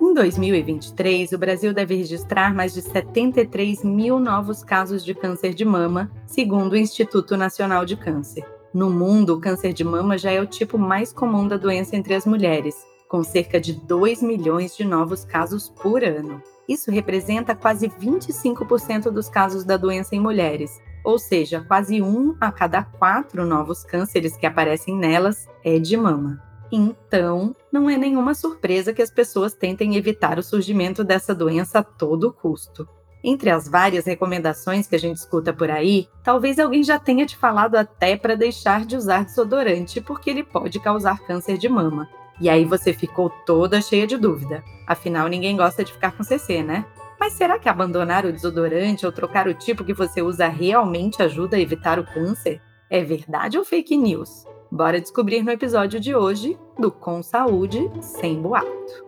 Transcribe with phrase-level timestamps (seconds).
[0.00, 5.64] Em 2023, o Brasil deve registrar mais de 73 mil novos casos de câncer de
[5.64, 8.44] mama, segundo o Instituto Nacional de Câncer.
[8.72, 12.14] No mundo, o câncer de mama já é o tipo mais comum da doença entre
[12.14, 12.76] as mulheres,
[13.08, 16.40] com cerca de 2 milhões de novos casos por ano.
[16.68, 20.70] Isso representa quase 25% dos casos da doença em mulheres,
[21.04, 26.53] ou seja, quase um a cada quatro novos cânceres que aparecem nelas é de mama.
[26.70, 31.82] Então, não é nenhuma surpresa que as pessoas tentem evitar o surgimento dessa doença a
[31.82, 32.88] todo custo.
[33.22, 37.36] Entre as várias recomendações que a gente escuta por aí, talvez alguém já tenha te
[37.36, 42.06] falado até para deixar de usar desodorante porque ele pode causar câncer de mama.
[42.40, 44.62] E aí você ficou toda cheia de dúvida.
[44.86, 46.84] Afinal, ninguém gosta de ficar com CC, né?
[47.18, 51.56] Mas será que abandonar o desodorante ou trocar o tipo que você usa realmente ajuda
[51.56, 52.60] a evitar o câncer?
[52.90, 54.44] É verdade ou fake news?
[54.74, 59.04] Bora descobrir no episódio de hoje do Com Saúde Sem Boato.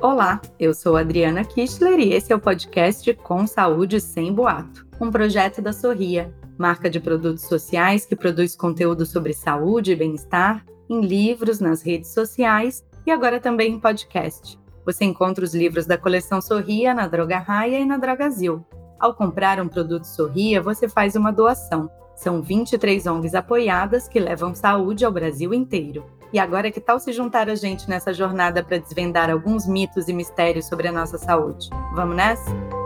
[0.00, 5.10] Olá, eu sou Adriana Kistler e esse é o podcast Com Saúde Sem Boato, um
[5.10, 11.00] projeto da Sorria, marca de produtos sociais que produz conteúdo sobre saúde e bem-estar em
[11.00, 14.60] livros, nas redes sociais e agora também em podcast.
[14.84, 18.64] Você encontra os livros da coleção Sorria na Droga Raia e na Drogazil.
[18.98, 21.90] Ao comprar um produto Sorria, você faz uma doação.
[22.14, 26.04] São 23 ONGs apoiadas que levam saúde ao Brasil inteiro.
[26.32, 30.12] E agora, que tal se juntar a gente nessa jornada para desvendar alguns mitos e
[30.12, 31.68] mistérios sobre a nossa saúde?
[31.94, 32.79] Vamos nessa?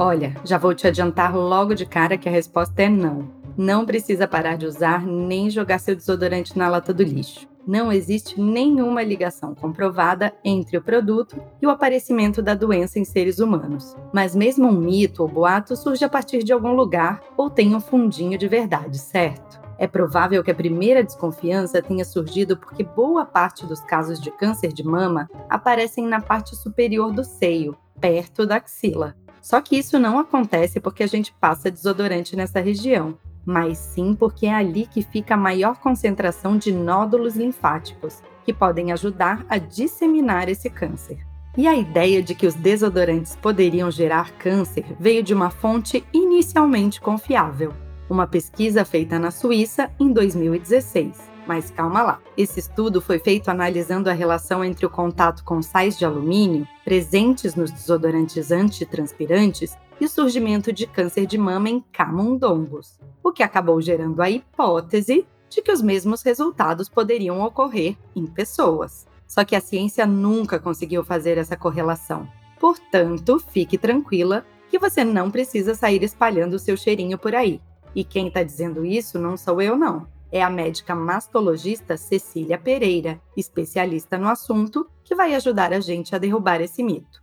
[0.00, 3.28] Olha, já vou te adiantar logo de cara que a resposta é não.
[3.56, 7.48] Não precisa parar de usar nem jogar seu desodorante na lata do lixo.
[7.66, 13.40] Não existe nenhuma ligação comprovada entre o produto e o aparecimento da doença em seres
[13.40, 13.96] humanos.
[14.12, 17.80] Mas mesmo um mito ou boato surge a partir de algum lugar ou tem um
[17.80, 19.60] fundinho de verdade, certo?
[19.76, 24.72] É provável que a primeira desconfiança tenha surgido porque boa parte dos casos de câncer
[24.72, 29.16] de mama aparecem na parte superior do seio, perto da axila.
[29.40, 34.46] Só que isso não acontece porque a gente passa desodorante nessa região, mas sim porque
[34.46, 40.48] é ali que fica a maior concentração de nódulos linfáticos, que podem ajudar a disseminar
[40.48, 41.18] esse câncer.
[41.56, 47.00] E a ideia de que os desodorantes poderiam gerar câncer veio de uma fonte inicialmente
[47.00, 47.72] confiável,
[48.08, 51.37] uma pesquisa feita na Suíça em 2016.
[51.48, 52.20] Mas calma lá.
[52.36, 57.54] Esse estudo foi feito analisando a relação entre o contato com sais de alumínio presentes
[57.54, 63.80] nos desodorantes antitranspirantes e o surgimento de câncer de mama em camundongos, o que acabou
[63.80, 69.06] gerando a hipótese de que os mesmos resultados poderiam ocorrer em pessoas.
[69.26, 72.28] Só que a ciência nunca conseguiu fazer essa correlação.
[72.60, 77.58] Portanto, fique tranquila que você não precisa sair espalhando o seu cheirinho por aí.
[77.94, 83.20] E quem está dizendo isso não sou eu, não é a médica mastologista Cecília Pereira,
[83.36, 87.22] especialista no assunto, que vai ajudar a gente a derrubar esse mito.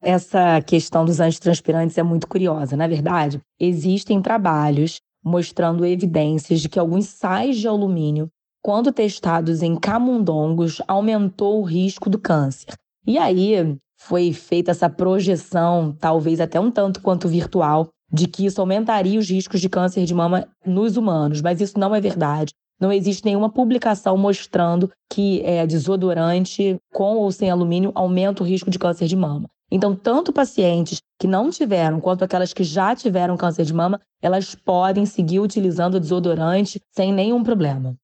[0.00, 3.40] Essa questão dos antitranspirantes é muito curiosa, na é verdade.
[3.60, 8.28] Existem trabalhos mostrando evidências de que alguns sais de alumínio,
[8.60, 12.74] quando testados em camundongos, aumentou o risco do câncer.
[13.06, 18.60] E aí foi feita essa projeção, talvez até um tanto quanto virtual, de que isso
[18.60, 22.52] aumentaria os riscos de câncer de mama nos humanos, mas isso não é verdade.
[22.78, 28.70] Não existe nenhuma publicação mostrando que é, desodorante com ou sem alumínio aumenta o risco
[28.70, 29.48] de câncer de mama.
[29.70, 34.54] Então, tanto pacientes que não tiveram quanto aquelas que já tiveram câncer de mama, elas
[34.54, 37.96] podem seguir utilizando desodorante sem nenhum problema.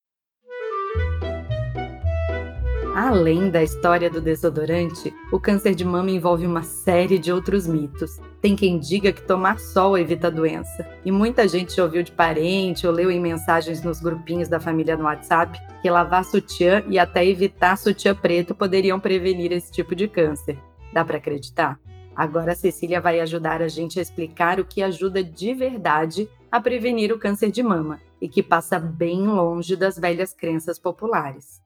[2.94, 8.18] Além da história do desodorante, o câncer de mama envolve uma série de outros mitos.
[8.40, 10.88] Tem quem diga que tomar sol evita a doença.
[11.04, 15.04] E muita gente ouviu de parente ou leu em mensagens nos grupinhos da família no
[15.04, 20.56] WhatsApp que lavar sutiã e até evitar sutiã preto poderiam prevenir esse tipo de câncer.
[20.92, 21.80] Dá para acreditar?
[22.14, 26.60] Agora a Cecília vai ajudar a gente a explicar o que ajuda de verdade a
[26.60, 31.60] prevenir o câncer de mama e que passa bem longe das velhas crenças populares.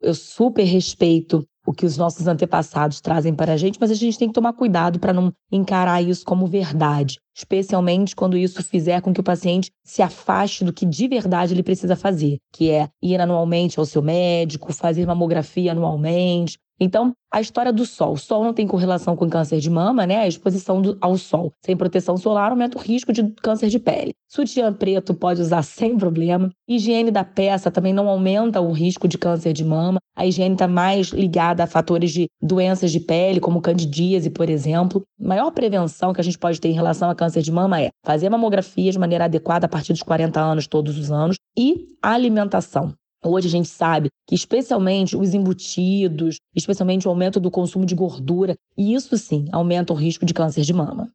[0.00, 4.18] Eu super respeito o que os nossos antepassados trazem para a gente, mas a gente
[4.18, 9.12] tem que tomar cuidado para não encarar isso como verdade, especialmente quando isso fizer com
[9.12, 13.20] que o paciente se afaste do que de verdade ele precisa fazer, que é ir
[13.20, 18.12] anualmente ao seu médico, fazer mamografia anualmente, Então, a história do sol.
[18.12, 20.18] O sol não tem correlação com câncer de mama, né?
[20.18, 24.14] A exposição do, ao sol sem proteção solar aumenta o risco de câncer de pele.
[24.28, 26.50] Sutiã preto pode usar sem problema.
[26.68, 29.98] Higiene da peça também não aumenta o risco de câncer de mama.
[30.14, 35.02] A higiene está mais ligada a fatores de doenças de pele, como candidíase, por exemplo.
[35.22, 37.90] A maior prevenção que a gente pode ter em relação a câncer de mama é
[38.04, 42.94] fazer mamografia de maneira adequada a partir dos 40 anos, todos os anos, e alimentação.
[43.24, 48.54] Hoje a gente sabe que, especialmente os embutidos, especialmente o aumento do consumo de gordura,
[48.76, 51.10] e isso sim aumenta o risco de câncer de mama.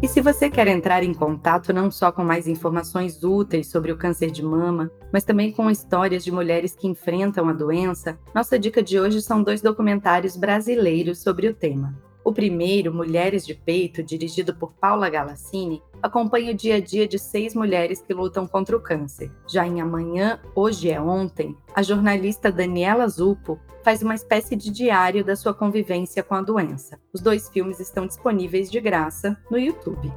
[0.00, 3.98] E se você quer entrar em contato não só com mais informações úteis sobre o
[3.98, 8.80] câncer de mama, mas também com histórias de mulheres que enfrentam a doença, nossa dica
[8.80, 12.07] de hoje são dois documentários brasileiros sobre o tema.
[12.28, 17.18] O primeiro, Mulheres de Peito, dirigido por Paula Galassini, acompanha o dia a dia de
[17.18, 19.32] seis mulheres que lutam contra o câncer.
[19.48, 25.24] Já em Amanhã, Hoje é Ontem, a jornalista Daniela Zupo faz uma espécie de diário
[25.24, 27.00] da sua convivência com a doença.
[27.14, 30.12] Os dois filmes estão disponíveis de graça no YouTube.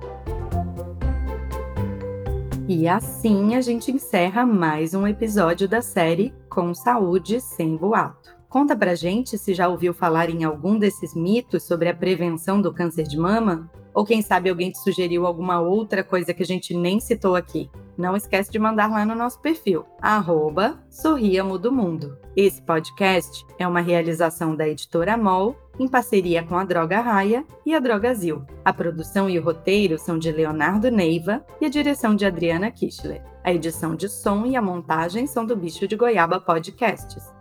[2.67, 8.40] E assim a gente encerra mais um episódio da série Com Saúde Sem Boato.
[8.51, 12.74] Conta pra gente se já ouviu falar em algum desses mitos sobre a prevenção do
[12.74, 13.71] câncer de mama?
[13.94, 17.71] Ou quem sabe alguém te sugeriu alguma outra coisa que a gente nem citou aqui?
[17.98, 22.18] Não esquece de mandar lá no nosso perfil, arroba Sorriamo do Mundo.
[22.36, 27.74] Esse podcast é uma realização da editora MOL, em parceria com a Droga Raia e
[27.74, 28.45] a Drogazil.
[28.65, 33.24] A produção e o roteiro são de Leonardo Neiva e a direção de Adriana Kischler.
[33.45, 37.40] A edição de som e a montagem são do Bicho de Goiaba Podcasts.